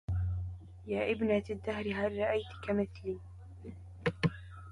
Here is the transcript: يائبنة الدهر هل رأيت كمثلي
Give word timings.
يائبنة 0.87 1.43
الدهر 1.49 1.91
هل 1.93 2.17
رأيت 2.17 2.47
كمثلي 2.63 3.17